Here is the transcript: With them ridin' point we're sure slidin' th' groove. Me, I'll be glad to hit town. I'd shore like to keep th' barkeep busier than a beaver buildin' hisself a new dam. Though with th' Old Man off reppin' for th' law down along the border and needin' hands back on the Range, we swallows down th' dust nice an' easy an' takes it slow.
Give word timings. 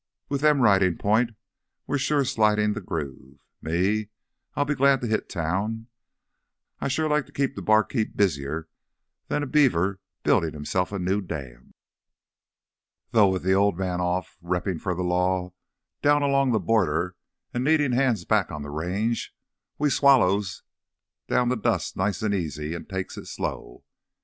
With 0.29 0.41
them 0.41 0.61
ridin' 0.61 0.97
point 0.97 1.29
we're 1.85 1.99
sure 1.99 2.25
slidin' 2.25 2.73
th' 2.73 2.83
groove. 2.83 3.37
Me, 3.61 4.07
I'll 4.55 4.65
be 4.65 4.73
glad 4.73 4.99
to 5.01 5.07
hit 5.07 5.29
town. 5.29 5.89
I'd 6.79 6.91
shore 6.91 7.07
like 7.07 7.27
to 7.27 7.31
keep 7.31 7.55
th' 7.55 7.63
barkeep 7.63 8.17
busier 8.17 8.67
than 9.27 9.43
a 9.43 9.45
beaver 9.45 9.99
buildin' 10.23 10.55
hisself 10.55 10.91
a 10.91 10.97
new 10.97 11.21
dam. 11.21 11.75
Though 13.11 13.29
with 13.29 13.43
th' 13.43 13.49
Old 13.53 13.77
Man 13.77 14.01
off 14.01 14.39
reppin' 14.41 14.79
for 14.79 14.95
th' 14.95 15.05
law 15.05 15.53
down 16.01 16.23
along 16.23 16.51
the 16.51 16.59
border 16.59 17.15
and 17.53 17.63
needin' 17.63 17.91
hands 17.91 18.25
back 18.25 18.49
on 18.49 18.63
the 18.63 18.71
Range, 18.71 19.31
we 19.77 19.91
swallows 19.91 20.63
down 21.27 21.51
th' 21.51 21.61
dust 21.61 21.95
nice 21.95 22.23
an' 22.23 22.33
easy 22.33 22.73
an' 22.73 22.85
takes 22.85 23.19
it 23.19 23.27
slow. 23.27 23.83